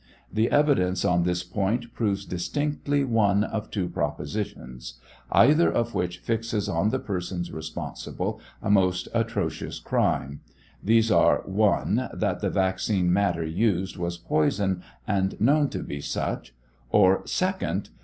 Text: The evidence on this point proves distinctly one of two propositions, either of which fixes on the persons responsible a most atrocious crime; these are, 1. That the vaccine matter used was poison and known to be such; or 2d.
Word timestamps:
The 0.33 0.49
evidence 0.49 1.05
on 1.05 1.21
this 1.25 1.43
point 1.43 1.93
proves 1.93 2.25
distinctly 2.25 3.03
one 3.03 3.43
of 3.43 3.69
two 3.69 3.87
propositions, 3.87 4.95
either 5.31 5.71
of 5.71 5.93
which 5.93 6.17
fixes 6.17 6.67
on 6.67 6.89
the 6.89 6.97
persons 6.97 7.51
responsible 7.51 8.41
a 8.63 8.71
most 8.71 9.09
atrocious 9.13 9.77
crime; 9.79 10.41
these 10.83 11.11
are, 11.11 11.43
1. 11.45 12.09
That 12.13 12.39
the 12.39 12.49
vaccine 12.49 13.13
matter 13.13 13.45
used 13.45 13.95
was 13.95 14.17
poison 14.17 14.81
and 15.05 15.39
known 15.39 15.69
to 15.69 15.83
be 15.83 16.01
such; 16.01 16.55
or 16.89 17.21
2d. 17.21 17.89